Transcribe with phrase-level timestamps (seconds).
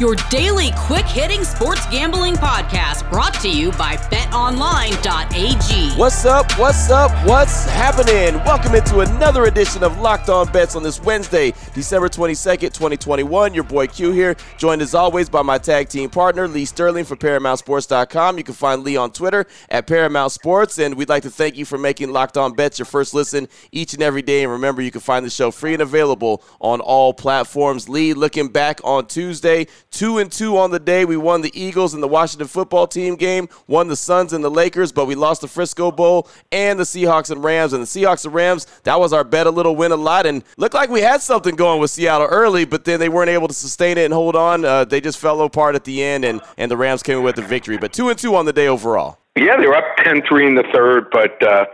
[0.00, 5.98] your daily quick hitting sports gambling podcast brought to you by betonline.ag.
[5.98, 6.50] What's up?
[6.58, 7.10] What's up?
[7.26, 8.42] What's happening?
[8.44, 13.52] Welcome into another edition of Locked On Bets on this Wednesday, December 22nd, 2021.
[13.52, 17.18] Your boy Q here, joined as always by my tag team partner, Lee Sterling from
[17.18, 18.38] ParamountSports.com.
[18.38, 21.66] You can find Lee on Twitter at Paramount Sports, and we'd like to thank you
[21.66, 24.44] for making Locked On Bets your first listen each and every day.
[24.44, 27.86] And remember, you can find the show free and available on all platforms.
[27.86, 31.04] Lee, looking back on Tuesday, Two and two on the day.
[31.04, 34.50] We won the Eagles and the Washington football team game, won the Suns and the
[34.50, 37.72] Lakers, but we lost the Frisco Bowl and the Seahawks and Rams.
[37.72, 40.26] And the Seahawks and Rams, that was our bet a little win a lot.
[40.26, 43.48] And looked like we had something going with Seattle early, but then they weren't able
[43.48, 44.64] to sustain it and hold on.
[44.64, 47.42] Uh, they just fell apart at the end, and, and the Rams came with the
[47.42, 47.76] victory.
[47.76, 49.18] But two and two on the day overall.
[49.36, 51.66] Yeah, they were up 10 3 in the third, but uh,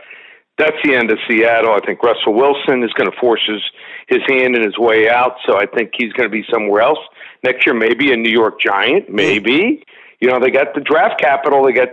[0.57, 1.75] that's the end of Seattle.
[1.75, 3.63] I think Russell Wilson is going to force his,
[4.09, 6.99] his hand and his way out, so I think he's going to be somewhere else
[7.43, 7.75] next year.
[7.75, 9.85] Maybe a New York Giant, maybe.
[10.21, 11.65] You know, they got the draft capital.
[11.65, 11.89] They got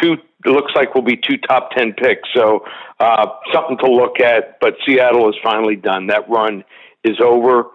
[0.00, 0.16] two.
[0.44, 2.28] It looks like will be two top ten picks.
[2.34, 2.64] So
[3.00, 4.60] uh, something to look at.
[4.60, 6.08] But Seattle is finally done.
[6.08, 6.64] That run
[7.02, 7.70] is over.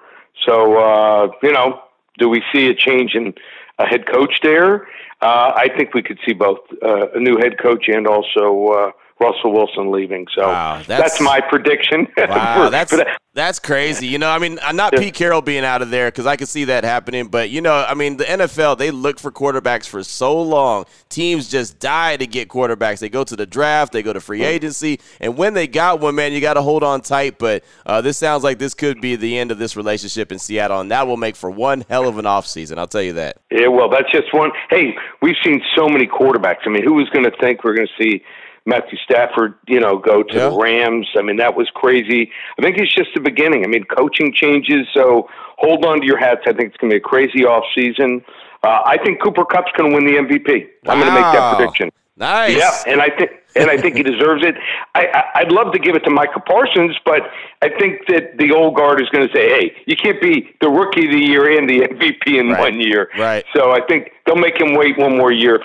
[0.48, 1.82] So uh, you know,
[2.18, 3.34] do we see a change in
[3.78, 4.88] a head coach there?
[5.22, 8.92] Uh, I think we could see both uh, a new head coach and also uh,
[9.20, 10.28] Russell Wilson leaving.
[10.34, 12.08] So wow, that's, that's, my prediction.
[12.30, 12.94] Wow, that's
[13.34, 14.08] that's crazy.
[14.08, 14.94] You know, I mean, uh, not.
[14.94, 17.28] Pete Carroll being out of there because I could see that happening.
[17.28, 20.86] But you know, I mean, the NFL they look for quarterbacks for so long.
[21.10, 23.00] Teams just die to get quarterbacks.
[23.00, 26.16] They go to the draft, they go to free agency, and when they got one,
[26.16, 27.40] man, you got to hold on tight.
[27.40, 30.82] But uh, this sounds like this could be the end of this relationship in Seattle,
[30.82, 32.78] and that will make for one hell of an offseason.
[32.78, 33.38] I'll tell you that.
[33.52, 34.52] Yeah, well, that's just one.
[34.70, 36.66] Hey, we've seen so many quarterbacks.
[36.66, 38.24] I mean, who was going to think we're going to see?
[38.66, 40.50] Matthew Stafford, you know, go to yeah.
[40.50, 41.08] the Rams.
[41.18, 42.32] I mean, that was crazy.
[42.58, 43.64] I think it's just the beginning.
[43.64, 45.28] I mean, coaching changes, so
[45.58, 46.42] hold on to your hats.
[46.46, 48.24] I think it's going to be a crazy off season.
[48.64, 50.68] Uh, I think Cooper Kupp's going to win the MVP.
[50.84, 50.94] Wow.
[50.94, 51.92] I'm going to make that prediction.
[52.18, 52.58] Nice.
[52.58, 54.56] Yeah, and I think and I think he deserves it.
[54.94, 57.22] I, I would love to give it to Micah Parsons, but
[57.62, 60.70] I think that the old guard is going to say, "Hey, you can't be the
[60.70, 62.60] rookie of the year and the MVP in right.
[62.60, 63.46] one year." Right.
[63.56, 65.64] So I think they'll make him wait one more year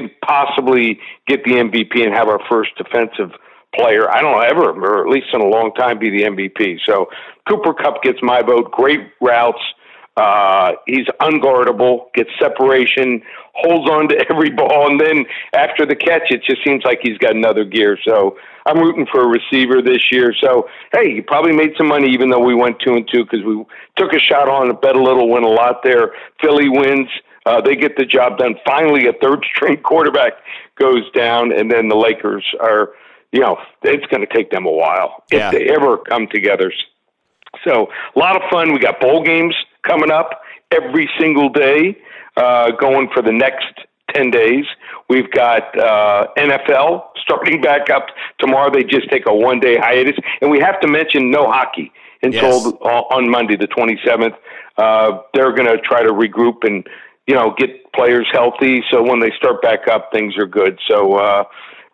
[0.00, 3.30] to possibly get the MVP and have our first defensive
[3.74, 4.10] player.
[4.10, 6.80] I don't know ever, or at least in a long time, be the MVP.
[6.86, 7.08] So
[7.48, 8.70] Cooper Kupp gets my vote.
[8.70, 9.62] Great routes.
[10.14, 13.22] Uh, he's unguardable, gets separation,
[13.54, 17.16] holds on to every ball, and then after the catch, it just seems like he's
[17.16, 17.98] got another gear.
[18.04, 18.36] So
[18.66, 20.34] I'm rooting for a receiver this year.
[20.38, 23.42] So hey, you probably made some money even though we went two and two because
[23.42, 23.64] we
[23.96, 26.12] took a shot on bet a little, win a lot there.
[26.42, 27.08] Philly wins.
[27.44, 28.54] Uh, they get the job done.
[28.64, 30.32] Finally, a third string quarterback
[30.78, 32.90] goes down, and then the Lakers are,
[33.32, 35.48] you know, it's going to take them a while yeah.
[35.48, 36.72] if they ever come together.
[37.64, 38.72] So, a lot of fun.
[38.72, 41.98] We got bowl games coming up every single day,
[42.36, 43.66] uh, going for the next
[44.14, 44.64] 10 days.
[45.08, 48.06] We've got uh, NFL starting back up
[48.38, 48.70] tomorrow.
[48.70, 50.16] They just take a one day hiatus.
[50.40, 51.92] And we have to mention no hockey
[52.22, 52.74] until yes.
[52.82, 54.36] on Monday, the 27th.
[54.76, 56.86] Uh, they're going to try to regroup and
[57.26, 58.82] you know, get players healthy.
[58.90, 60.78] So when they start back up, things are good.
[60.88, 61.44] So uh,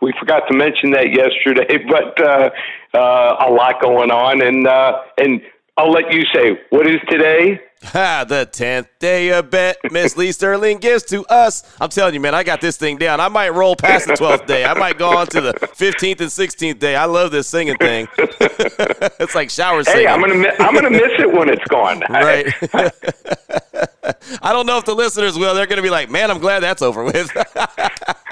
[0.00, 2.50] we forgot to mention that yesterday, but uh,
[2.94, 5.40] uh, a lot going on, and uh, and
[5.76, 7.60] I'll let you say what is today.
[7.84, 11.62] Ha, the 10th day of bet Miss Lee Sterling gives to us.
[11.80, 13.20] I'm telling you, man, I got this thing down.
[13.20, 14.64] I might roll past the 12th day.
[14.64, 16.96] I might go on to the 15th and 16th day.
[16.96, 18.08] I love this singing thing.
[18.18, 20.00] it's like shower singing.
[20.00, 22.02] Hey, I'm going to I'm to miss it when it's gone.
[22.18, 22.52] Right.
[24.42, 25.54] I don't know if the listeners will.
[25.54, 27.30] They're going to be like, "Man, I'm glad that's over with."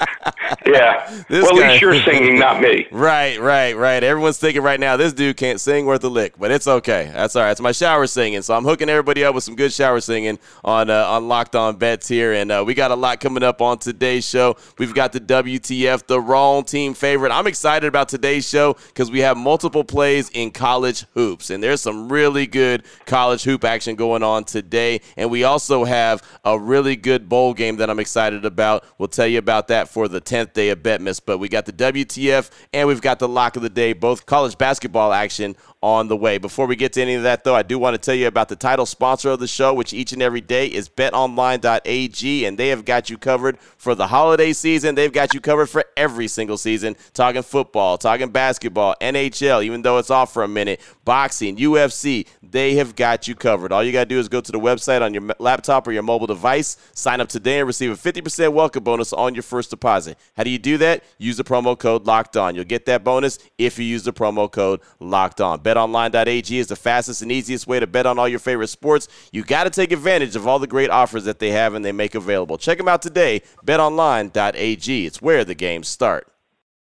[0.66, 1.22] yeah.
[1.28, 2.86] This well, guy, at least you're singing, not me.
[2.96, 4.02] Right, right, right.
[4.02, 7.10] Everyone's thinking right now, this dude can't sing worth a lick, but it's okay.
[7.12, 7.50] That's all right.
[7.50, 10.90] It's my shower singing, so I'm hooking everybody up with some good shower singing on
[10.90, 13.78] uh, on Locked On Bets here, and uh, we got a lot coming up on
[13.78, 14.56] today's show.
[14.78, 17.32] We've got the WTF, the wrong team favorite.
[17.32, 21.80] I'm excited about today's show because we have multiple plays in college hoops, and there's
[21.80, 26.96] some really good college hoop action going on today, and we also have a really
[26.96, 28.84] good bowl game that I'm excited about.
[28.98, 31.20] We'll tell you about that for the 10th day of Betmas.
[31.24, 34.58] But we got the WTF and we've got the lock of the day, both college
[34.58, 36.38] basketball action on the way.
[36.38, 38.48] Before we get to any of that, though, I do want to tell you about
[38.48, 42.68] the title sponsor of the show, which each and every day is betonline.ag, and they
[42.68, 44.94] have got you covered for the holiday season.
[44.94, 49.98] They've got you covered for every single season, talking football, talking basketball, NHL, even though
[49.98, 52.26] it's off for a minute, boxing, UFC.
[52.42, 53.70] They have got you covered.
[53.70, 56.02] All you got to do is go to the website on your laptop or your
[56.02, 60.18] mobile device, sign up today, and receive a 50% welcome bonus on your first deposit.
[60.36, 61.04] How do you do that?
[61.18, 62.54] Use the promo code LOCKED ON.
[62.54, 65.60] You'll get that bonus if you use the promo code LOCKED ON.
[65.60, 69.08] BetOnline.ag is the fastest and easiest way to bet on all your favorite sports.
[69.32, 71.92] You got to take advantage of all the great offers that they have and they
[71.92, 72.58] make available.
[72.58, 73.42] Check them out today.
[73.64, 75.06] BetOnline.ag.
[75.06, 76.28] It's where the games start.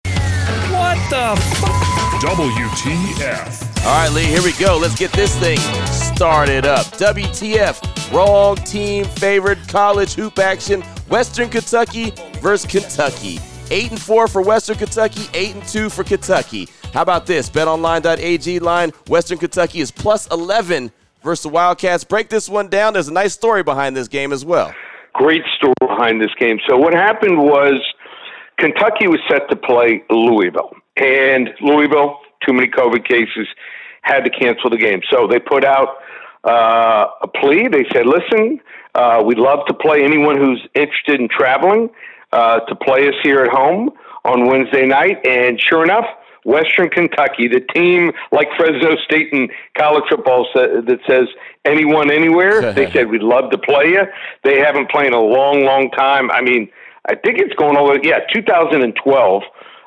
[0.03, 1.61] What the f-
[2.21, 3.85] WTF.
[3.85, 4.77] All right, Lee, here we go.
[4.77, 5.57] Let's get this thing
[6.15, 6.85] started up.
[6.97, 10.83] WTF, wrong team favored college hoop action.
[11.09, 13.39] Western Kentucky versus Kentucky.
[13.71, 16.67] 8 and 4 for Western Kentucky, 8 and 2 for Kentucky.
[16.93, 17.49] How about this?
[17.49, 18.91] BetOnline.ag line.
[19.07, 20.91] Western Kentucky is plus 11
[21.23, 22.03] versus the Wildcats.
[22.03, 22.93] Break this one down.
[22.93, 24.73] There's a nice story behind this game as well.
[25.13, 26.59] Great story behind this game.
[26.69, 27.81] So what happened was
[28.57, 33.47] Kentucky was set to play Louisville, and Louisville, too many COVID cases,
[34.01, 35.01] had to cancel the game.
[35.09, 35.97] So they put out
[36.43, 37.67] uh, a plea.
[37.67, 38.59] They said, "Listen,
[38.95, 41.89] uh, we'd love to play anyone who's interested in traveling
[42.31, 43.91] uh, to play us here at home
[44.25, 46.05] on Wednesday night." And sure enough,
[46.43, 51.27] Western Kentucky, the team like Fresno State and college football that says
[51.65, 52.73] anyone, anywhere.
[52.73, 54.03] they said we'd love to play you.
[54.43, 56.31] They haven't played in a long, long time.
[56.31, 56.69] I mean,
[57.07, 57.99] I think it's going over.
[58.01, 59.43] Yeah, 2012.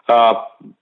[0.07, 0.35] Uh,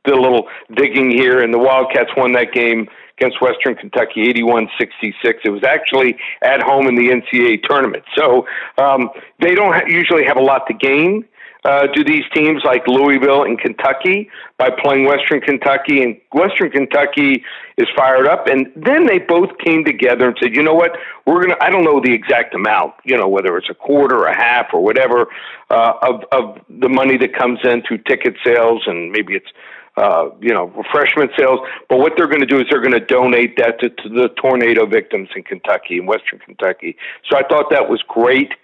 [0.04, 5.12] did a little digging here, and the Wildcats won that game against Western Kentucky, 81-66.
[5.44, 8.02] It was actually at home in the NCAA tournament.
[8.16, 8.46] So
[8.78, 9.10] um,
[9.40, 11.24] they don't ha- usually have a lot to gain
[11.64, 14.28] uh, do these teams like Louisville and Kentucky
[14.58, 17.44] by playing Western Kentucky, and Western Kentucky
[17.76, 18.48] is fired up.
[18.48, 21.56] And then they both came together and said, you know what, we're gonna.
[21.60, 24.82] I don't know the exact amount, you know, whether it's a quarter, a half, or
[24.82, 25.28] whatever
[25.70, 29.50] uh, of of the money that comes in through ticket sales, and maybe it's
[29.96, 31.60] uh, you know, refreshment sales.
[31.88, 34.28] But what they're going to do is they're going to donate that to, to the
[34.40, 36.96] tornado victims in Kentucky, in Western Kentucky.
[37.30, 38.54] So I thought that was great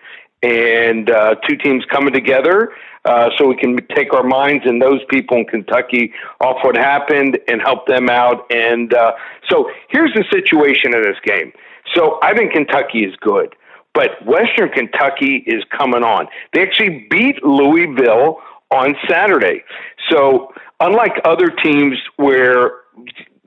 [0.43, 2.71] and uh, two teams coming together
[3.05, 7.39] uh, so we can take our minds and those people in Kentucky off what happened
[7.49, 8.51] and help them out.
[8.51, 9.13] And uh,
[9.49, 11.53] so here's the situation of this game.
[11.95, 13.55] So I think Kentucky is good,
[13.95, 16.27] but Western Kentucky is coming on.
[16.53, 18.41] They actually beat Louisville
[18.71, 19.65] on Saturday.
[20.11, 22.73] So unlike other teams where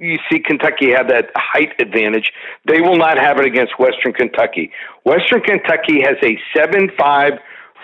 [0.01, 2.31] you see Kentucky have that height advantage.
[2.67, 4.71] They will not have it against Western Kentucky.
[5.05, 7.33] Western Kentucky has a seven-five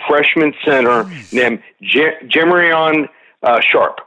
[0.08, 1.34] freshman center nice.
[1.34, 2.18] named J-
[3.44, 4.00] uh, Sharp.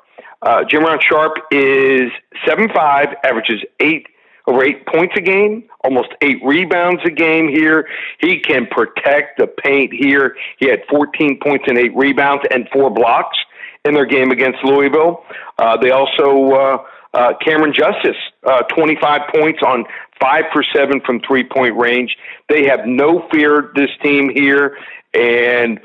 [0.42, 2.10] Uh, Jamarion Sharp is
[2.46, 4.06] seven-five, averages eight
[4.46, 7.86] over eight points a game, almost eight rebounds a game here.
[8.20, 10.34] He can protect the paint here.
[10.58, 13.38] He had 14 points and eight rebounds and four blocks
[13.84, 15.24] in their game against Louisville.
[15.58, 16.84] Uh, they also
[17.14, 19.84] uh, Cameron Justice, uh, 25 points on
[20.20, 22.16] five for seven from three point range.
[22.48, 24.76] They have no fear, this team here.
[25.14, 25.80] And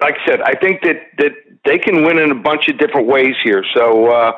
[0.00, 1.32] like I said, I think that, that
[1.64, 3.64] they can win in a bunch of different ways here.
[3.74, 4.32] So uh,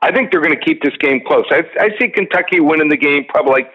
[0.00, 1.44] I think they're going to keep this game close.
[1.50, 3.72] I, I see Kentucky winning the game probably like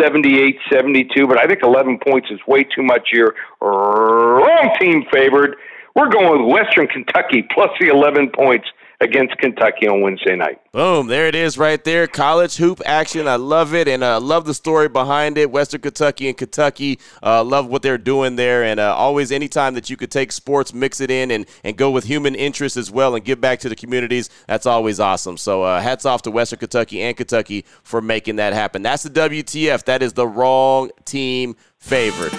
[0.00, 3.34] 78 72, but I think 11 points is way too much here.
[3.60, 5.56] Wrong team favored.
[5.94, 8.68] We're going with Western Kentucky plus the 11 points
[9.00, 10.60] against Kentucky on Wednesday night.
[10.72, 12.06] Boom, there it is right there.
[12.06, 13.28] College hoop action.
[13.28, 15.50] I love it, and I uh, love the story behind it.
[15.50, 18.64] Western Kentucky and Kentucky, uh, love what they're doing there.
[18.64, 21.90] And uh, always, anytime that you could take sports, mix it in, and, and go
[21.90, 25.36] with human interest as well and give back to the communities, that's always awesome.
[25.36, 28.82] So uh, hats off to Western Kentucky and Kentucky for making that happen.
[28.82, 29.84] That's the WTF.
[29.84, 32.32] That is the wrong team favored.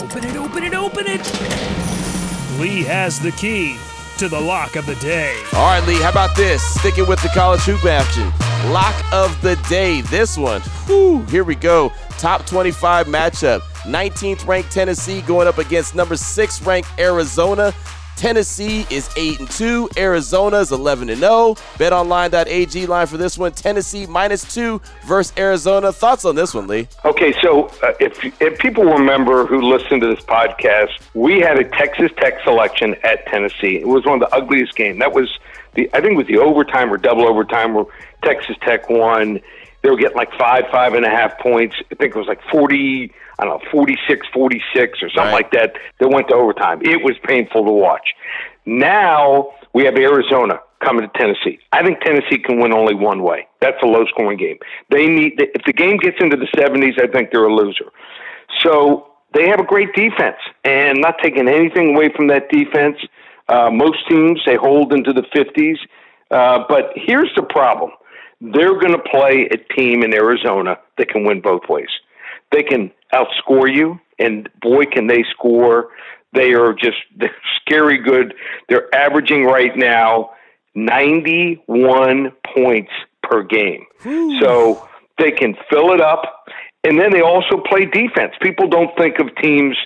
[0.00, 2.60] Open it, open it, open it.
[2.60, 3.76] Lee has the key
[4.18, 5.36] to the lock of the day.
[5.52, 6.62] All right, Lee, how about this?
[6.62, 8.32] Sticking with the college hoop action.
[8.72, 10.00] Lock of the day.
[10.02, 11.92] This one, whew, here we go.
[12.18, 13.60] Top 25 matchup.
[13.82, 17.74] 19th ranked Tennessee going up against number 6 ranked Arizona.
[18.16, 19.90] Tennessee is 8 and 2.
[19.98, 21.54] Arizona is 11 and 0.
[21.76, 23.52] BetOnline.ag line for this one.
[23.52, 25.92] Tennessee minus 2 versus Arizona.
[25.92, 26.88] Thoughts on this one, Lee?
[27.04, 31.64] Okay, so uh, if if people remember who listened to this podcast, we had a
[31.64, 33.76] Texas Tech selection at Tennessee.
[33.76, 34.98] It was one of the ugliest games.
[34.98, 35.38] That was
[35.74, 37.84] the I think it was the overtime or double overtime where
[38.22, 39.40] Texas Tech won.
[39.86, 41.76] They were getting like five, five and a half points.
[41.92, 45.32] I think it was like 40 I don't know, 46 46 or something right.
[45.32, 46.80] like that They went to overtime.
[46.82, 48.08] It was painful to watch.
[48.64, 51.60] Now we have Arizona coming to Tennessee.
[51.70, 53.46] I think Tennessee can win only one way.
[53.60, 54.58] That's a low scoring game.
[54.90, 57.92] They need if the game gets into the 70s, I think they're a loser.
[58.64, 62.96] So they have a great defense, and not taking anything away from that defense.
[63.48, 65.76] Uh, most teams they hold into the 50s,
[66.32, 67.92] uh, but here's the problem:
[68.40, 71.88] they're going to play a team in Arizona that can win both ways.
[72.52, 75.88] They can outscore you, and boy, can they score!
[76.32, 78.34] They are just they're scary good.
[78.68, 80.30] They're averaging right now
[80.74, 83.86] 91 points per game.
[84.04, 84.40] Ooh.
[84.40, 84.88] So
[85.18, 86.48] they can fill it up.
[86.84, 88.34] And then they also play defense.
[88.40, 89.76] People don't think of teams,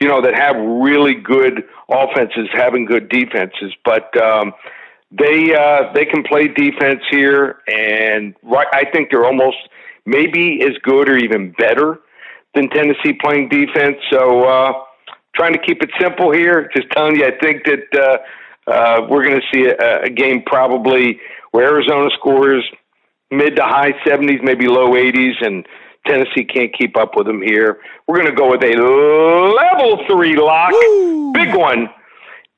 [0.00, 4.52] you know, that have really good offenses having good defenses, but um,
[5.18, 9.58] they uh, they can play defense here, and right, I think they're almost
[10.06, 12.00] maybe as good or even better
[12.54, 13.96] than Tennessee playing defense.
[14.10, 14.72] So, uh,
[15.36, 16.70] trying to keep it simple here.
[16.74, 17.84] Just telling you, I think that
[18.66, 22.64] uh, uh, we're going to see a, a game probably where Arizona scores
[23.30, 25.66] mid to high 70s, maybe low 80s, and
[26.06, 27.80] Tennessee can't keep up with them here.
[28.06, 31.32] We're going to go with a level three lock, Woo!
[31.32, 31.90] big one.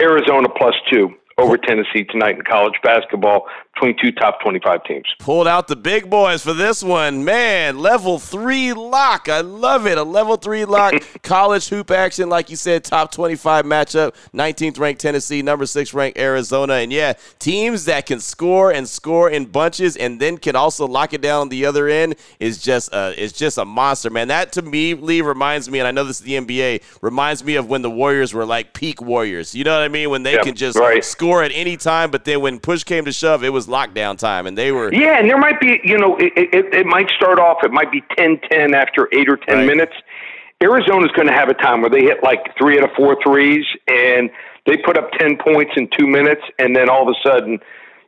[0.01, 5.15] Arizona plus two over Tennessee tonight in college basketball between two top 25 teams.
[5.19, 7.25] Pulled out the big boys for this one.
[7.25, 9.29] Man, level three lock.
[9.29, 9.99] I love it.
[9.99, 14.15] A level three lock college hoop action, like you said, top 25 matchup.
[14.33, 16.75] 19th ranked Tennessee, number six ranked Arizona.
[16.75, 21.13] And yeah, teams that can score and score in bunches and then can also lock
[21.13, 24.29] it down on the other end is just a, is just a monster, man.
[24.29, 27.57] That to me, Lee, reminds me, and I know this is the NBA, reminds me
[27.57, 29.55] of when the Warriors were like peak Warriors.
[29.55, 30.11] You know what I mean?
[30.11, 31.05] When they yep, can just right.
[31.05, 34.19] score at any time, but then when push came to shove, it was was lockdown
[34.19, 34.93] time, and they were.
[34.93, 37.91] Yeah, and there might be, you know, it, it, it might start off, it might
[37.91, 39.67] be 10 10 after eight or 10 right.
[39.67, 39.93] minutes.
[40.63, 43.65] Arizona's going to have a time where they hit like three out of four threes,
[43.89, 44.31] and
[44.67, 47.59] they put up 10 points in two minutes, and then all of a sudden,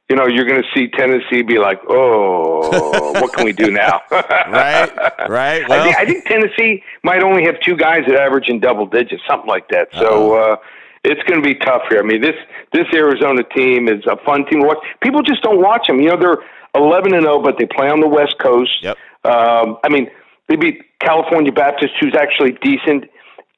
[0.09, 4.03] you know, you're going to see Tennessee be like, "Oh, what can we do now?"
[4.13, 4.89] right,
[5.29, 5.69] right.
[5.69, 8.87] Well, I think, I think Tennessee might only have two guys that average in double
[8.87, 9.89] digits, something like that.
[9.95, 10.57] So, uh,
[11.07, 12.01] it's going to be tough here.
[12.01, 12.37] I mean, this
[12.73, 14.79] this Arizona team is a fun team to watch.
[15.03, 16.01] People just don't watch them.
[16.01, 16.43] You know, they're
[16.75, 18.73] 11 and 0, but they play on the West Coast.
[18.83, 18.97] Yep.
[19.25, 20.09] Um, I mean,
[20.49, 23.05] they beat California Baptist, who's actually decent,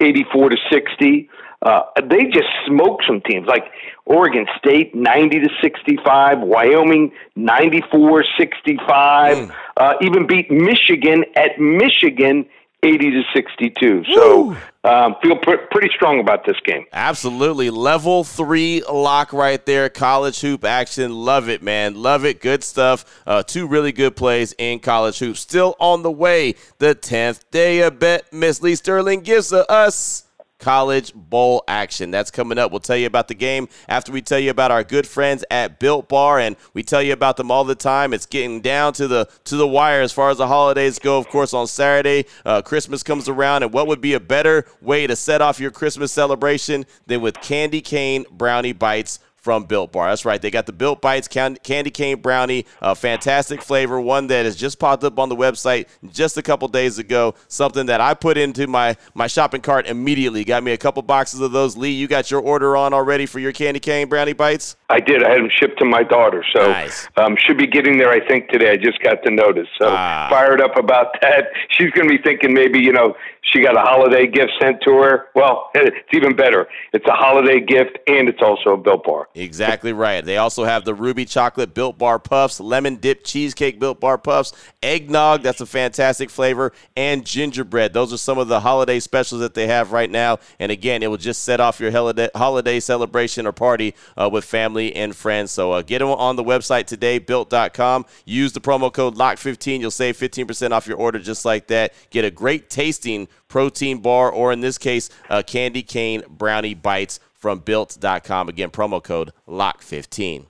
[0.01, 1.29] 84 to 60.
[1.61, 3.65] Uh, they just smoked some teams like
[4.07, 9.37] Oregon State 90 to 65, Wyoming ninety four sixty five.
[9.37, 9.55] mm.
[9.77, 12.47] uh, even beat Michigan at Michigan
[12.83, 14.05] 80 to 62.
[14.13, 16.85] So um, feel pr- pretty strong about this game.
[16.93, 17.71] Absolutely.
[17.71, 19.89] Level three lock right there.
[19.89, 21.13] College hoop action.
[21.13, 21.95] Love it, man.
[22.01, 22.41] Love it.
[22.41, 23.05] Good stuff.
[23.27, 25.37] Uh, two really good plays in college hoop.
[25.37, 26.55] Still on the way.
[26.79, 28.33] The 10th day of bet.
[28.33, 30.28] Miss Lee Sterling gives us
[30.59, 32.11] College Bowl action.
[32.11, 32.71] That's coming up.
[32.71, 35.79] We'll tell you about the game after we tell you about our good friends at
[35.79, 38.13] Built Bar, and we tell you about them all the time.
[38.13, 41.19] It's getting down to the to the wire as far as the holidays go.
[41.19, 45.07] Of course, on Saturday, uh, Christmas comes around, and what would be a better way
[45.07, 49.21] to set off your Christmas celebration than with candy cane brownie bites?
[49.49, 50.11] From Built Bar.
[50.11, 50.43] That's right.
[50.43, 54.79] They got the Built Bites candy cane brownie, a fantastic flavor, one that has just
[54.79, 57.35] popped up on the website just a couple days ago.
[57.49, 60.45] Something that I put into my my shopping cart immediately.
[60.45, 61.79] Got me a couple boxes of those.
[61.79, 64.77] Lee, you got your order on already for your candy cane brownie bites?
[64.91, 65.25] I did.
[65.25, 67.09] I had them shipped to my daughter, so nice.
[67.17, 68.11] um, should be getting there.
[68.11, 68.71] I think today.
[68.73, 70.27] I just got the notice, so ah.
[70.29, 71.47] fired up about that.
[71.71, 73.15] She's going to be thinking maybe you know
[73.53, 75.27] she got a holiday gift sent to her.
[75.35, 76.69] Well, it's even better.
[76.93, 79.29] It's a holiday gift and it's also a Built Bar.
[79.35, 80.25] Exactly right.
[80.25, 84.53] They also have the ruby chocolate Built Bar Puffs, lemon dip cheesecake Built Bar Puffs,
[84.83, 87.93] eggnog, that's a fantastic flavor, and gingerbread.
[87.93, 90.39] Those are some of the holiday specials that they have right now.
[90.59, 91.91] And again, it will just set off your
[92.35, 95.51] holiday celebration or party uh, with family and friends.
[95.53, 98.07] So uh, get them on the website today, built.com.
[98.25, 99.81] Use the promo code LOCK15.
[99.81, 101.93] You'll save 15% off your order just like that.
[102.11, 107.21] Get a great tasting protein bar, or in this case, a candy cane brownie bites
[107.33, 108.49] from built.com.
[108.49, 110.47] Again, promo code LOCK15.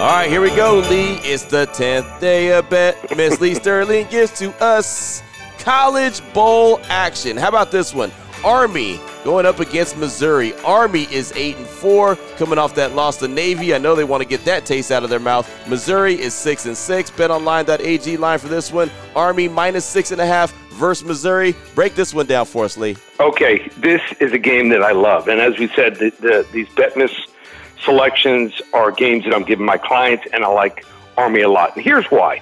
[0.00, 1.14] All right, here we go, Lee.
[1.24, 3.16] It's the 10th day of bet.
[3.16, 5.22] Miss Lee Sterling gives to us
[5.58, 7.36] college bowl action.
[7.36, 8.12] How about this one?
[8.44, 10.54] Army going up against Missouri.
[10.64, 13.74] Army is 8 and 4 coming off that loss to Navy.
[13.74, 15.46] I know they want to get that taste out of their mouth.
[15.68, 17.10] Missouri is 6 and 6.
[17.10, 18.90] BetOnline.ag line for this one.
[19.14, 21.54] Army minus 6.5 versus Missouri.
[21.74, 22.96] Break this one down for us, Lee.
[23.20, 25.28] Okay, this is a game that I love.
[25.28, 27.14] And as we said, the, the, these Betmas
[27.84, 30.86] selections are games that I'm giving my clients, and I like
[31.18, 31.76] Army a lot.
[31.76, 32.40] And here's why.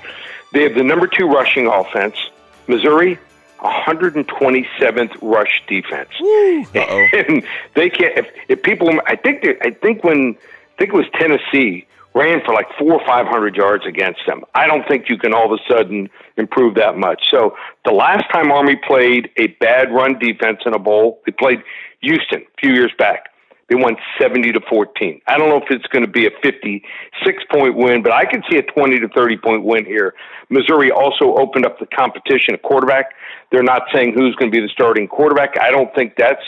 [0.53, 2.15] They have the number two rushing offense.
[2.69, 3.19] Missouri
[3.61, 6.11] 127th rush defense.
[7.29, 7.43] and
[7.75, 8.19] they can't.
[8.19, 11.87] If, if people, I think, they, I think when I think it was Tennessee
[12.17, 14.43] ran for like four or five hundred yards against them.
[14.55, 16.09] I don't think you can all of a sudden
[16.39, 17.25] improve that much.
[17.31, 21.63] So the last time Army played a bad run defense in a bowl, they played
[22.01, 23.31] Houston a few years back.
[23.69, 25.21] They won 70 to 14.
[25.27, 28.43] I don't know if it's going to be a 56 point win, but I can
[28.51, 30.15] see a 20 to 30 point win here.
[30.51, 33.07] Missouri also opened up the competition at quarterback.
[33.51, 35.61] They're not saying who's going to be the starting quarterback.
[35.61, 36.43] I don't think that's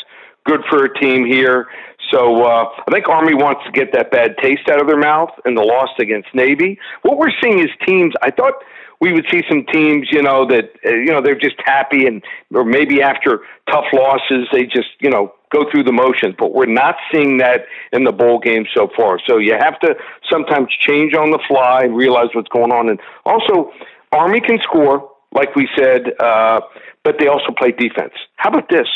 [0.47, 1.67] good for a team here.
[2.13, 5.31] So uh, I think Army wants to get that bad taste out of their mouth
[5.45, 6.79] and the loss against Navy.
[7.03, 8.15] What we're seeing is teams.
[8.23, 8.55] I thought
[9.01, 12.23] we would see some teams, you know, that uh, you know they're just happy and
[12.55, 16.35] or maybe after tough losses they just you know go through the motions.
[16.39, 19.19] But we're not seeing that in the bowl game so far.
[19.27, 19.95] So you have to
[20.31, 22.89] sometimes change on the fly and realize what's going on.
[22.89, 23.73] And also,
[24.13, 26.61] Army can score, like we said, uh,
[27.05, 28.13] but they also play defense.
[28.37, 28.89] How about this?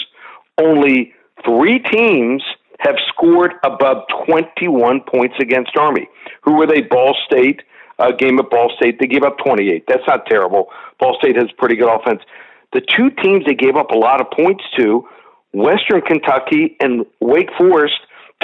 [0.61, 1.12] Only
[1.44, 2.42] three teams
[2.80, 6.09] have scored above 21 points against Army.
[6.42, 6.82] Who were they?
[6.82, 7.62] Ball State
[7.99, 8.99] uh, game at Ball State.
[8.99, 9.85] They gave up 28.
[9.87, 10.68] That's not terrible.
[10.99, 12.23] Ball State has pretty good offense.
[12.73, 15.06] The two teams they gave up a lot of points to,
[15.52, 17.94] Western Kentucky and Wake Forest,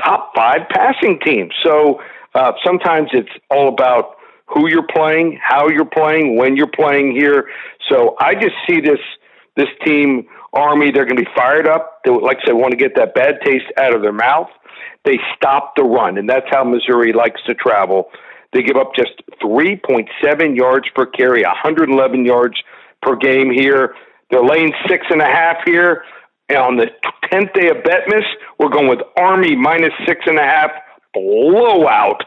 [0.02, 1.52] top five passing teams.
[1.64, 2.00] So
[2.34, 7.48] uh, sometimes it's all about who you're playing, how you're playing, when you're playing here.
[7.88, 9.00] So I just see this
[9.56, 10.90] this team Army.
[10.90, 12.00] They're going to be fired up.
[12.04, 14.48] They, like I said, want to get that bad taste out of their mouth.
[15.04, 18.10] They stop the run, and that's how Missouri likes to travel.
[18.52, 19.12] They give up just
[19.42, 22.56] 3.7 yards per carry, 111 yards
[23.02, 23.94] per game here.
[24.30, 26.04] They're laying six and a half here.
[26.48, 26.86] And on the
[27.30, 28.24] 10th day of Betmas,
[28.58, 30.70] we're going with Army minus six and a half
[31.12, 32.22] blowout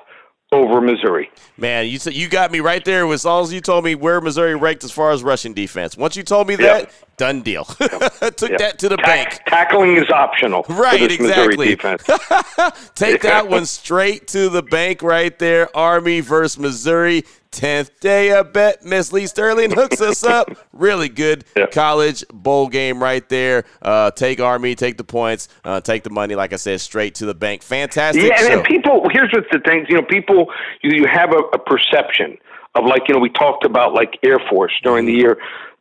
[0.54, 1.32] over Missouri.
[1.58, 3.08] Man, you you got me right there.
[3.12, 5.96] As long as you told me where Missouri ranked as far as rushing defense.
[5.96, 6.94] Once you told me that, yep.
[7.18, 7.63] done deal.
[7.66, 8.60] Took yep.
[8.60, 9.40] that to the bank.
[9.48, 10.66] Tackling is optional.
[10.68, 11.78] Right, exactly.
[12.96, 15.75] Take that one straight to the bank right there.
[15.75, 17.24] Army versus Missouri.
[17.51, 18.84] 10th day of bet.
[18.84, 20.50] Miss Lee Sterling hooks us up.
[20.74, 21.72] Really good yep.
[21.72, 23.65] college bowl game right there.
[23.81, 27.25] Uh, take Army, take the points, uh, take the money, like I said, straight to
[27.25, 27.62] the bank.
[27.62, 28.24] Fantastic.
[28.24, 30.48] Yeah, and, and people, here's what the things, you know, people,
[30.81, 32.38] you, you have a, a, perception
[32.75, 35.38] of like, you know, we talked about like Air Force during the year.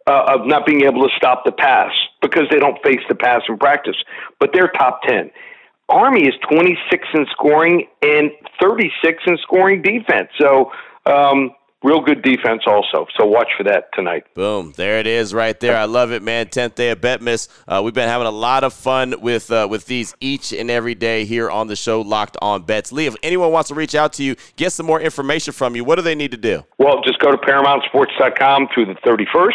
[0.07, 3.43] Uh, of not being able to stop the pass because they don't face the pass
[3.49, 3.95] in practice,
[4.41, 5.31] but they're top 10.
[5.91, 8.31] Army is 26 in scoring and
[8.61, 10.31] 36 in scoring defense.
[10.41, 10.73] So,
[11.07, 11.51] um,
[11.83, 13.07] real good defense also.
[13.19, 14.25] So watch for that tonight.
[14.35, 14.73] Boom.
[14.77, 15.77] There it is right there.
[15.77, 16.47] I love it, man.
[16.47, 17.49] 10th day of Betmas.
[17.67, 20.95] Uh, we've been having a lot of fun with uh, with these each and every
[20.95, 22.93] day here on the show, Locked on Bets.
[22.93, 25.85] Lee, if anyone wants to reach out to you, get some more information from you,
[25.85, 26.65] what do they need to do?
[26.79, 29.53] Well, just go to ParamountSports.com through the 31st.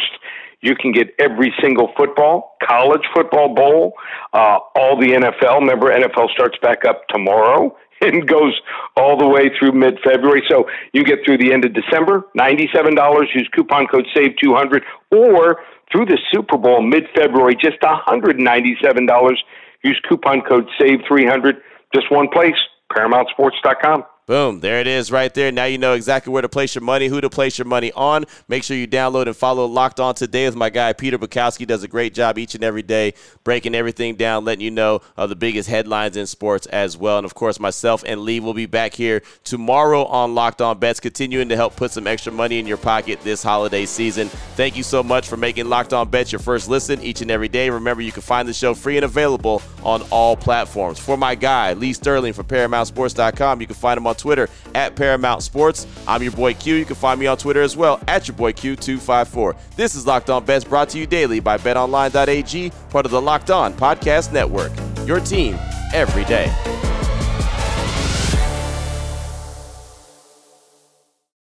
[0.61, 3.93] You can get every single football, college football bowl,
[4.33, 5.59] uh, all the NFL.
[5.59, 8.59] Remember, NFL starts back up tomorrow and goes
[8.97, 10.43] all the way through mid February.
[10.49, 13.25] So you get through the end of December, $97.
[13.33, 14.81] Use coupon code SAVE200
[15.11, 19.35] or through the Super Bowl mid February, just $197.
[19.83, 21.53] Use coupon code SAVE300.
[21.93, 22.55] Just one place,
[22.91, 24.03] ParamountSports.com.
[24.27, 25.51] Boom, there it is right there.
[25.51, 28.25] Now you know exactly where to place your money, who to place your money on.
[28.47, 31.67] Make sure you download and follow Locked On Today with my guy Peter Bukowski.
[31.67, 35.29] Does a great job each and every day breaking everything down, letting you know of
[35.29, 37.19] the biggest headlines in sports as well.
[37.19, 40.99] And of course, myself and Lee will be back here tomorrow on Locked On Bets,
[40.99, 44.29] continuing to help put some extra money in your pocket this holiday season.
[44.55, 47.47] Thank you so much for making Locked On Bets your first listen each and every
[47.47, 47.69] day.
[47.69, 50.97] Remember, you can find the show free and available on all platforms.
[50.97, 55.43] For my guy, Lee Sterling from ParamountSports.com, you can find him on Twitter at Paramount
[55.43, 55.87] Sports.
[56.07, 56.75] I'm your boy Q.
[56.75, 59.55] You can find me on Twitter as well at your boy Q254.
[59.75, 63.51] This is Locked On Bets brought to you daily by BetOnline.ag, part of the Locked
[63.51, 64.71] On Podcast Network.
[65.07, 65.57] Your team
[65.93, 66.53] every day.